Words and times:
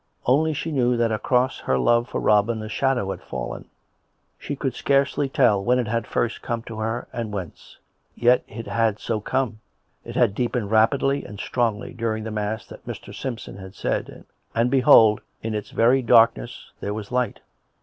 Only 0.25 0.53
she 0.55 0.71
knew 0.71 0.97
that 0.97 1.11
across 1.11 1.59
her 1.59 1.77
love 1.77 2.09
for 2.09 2.19
Robin 2.19 2.63
a 2.63 2.69
shadow 2.69 3.11
had 3.11 3.21
fallen; 3.21 3.69
she 4.39 4.55
could 4.55 4.73
scarcely 4.73 5.29
tell 5.29 5.63
when 5.63 5.77
it 5.77 5.87
had 5.87 6.07
first 6.07 6.41
come 6.41 6.63
to 6.63 6.79
her, 6.79 7.07
and 7.13 7.31
whence. 7.31 7.77
Yet 8.15 8.43
it 8.47 8.65
had 8.65 8.97
so 8.97 9.19
come; 9.21 9.59
it 10.03 10.15
had 10.15 10.33
deepened 10.33 10.71
rapidly 10.71 11.23
and 11.23 11.39
strongly 11.39 11.93
during 11.93 12.23
the 12.23 12.31
mass 12.31 12.65
that 12.65 12.87
Mr. 12.87 13.13
Simpson 13.13 13.57
had 13.57 13.75
said, 13.75 14.25
and, 14.55 14.71
behold 14.71 15.19
I 15.43 15.47
in 15.49 15.53
its 15.53 15.69
very 15.69 16.01
darkness 16.01 16.71
there 16.79 16.95
was 16.95 17.11
light. 17.11 17.41